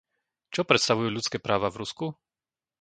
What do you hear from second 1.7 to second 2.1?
v Rusku?